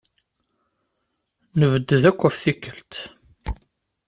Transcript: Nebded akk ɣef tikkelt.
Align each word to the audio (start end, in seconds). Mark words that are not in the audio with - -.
Nebded 1.59 2.03
akk 2.09 2.19
ɣef 2.23 2.35
tikkelt. 2.43 2.93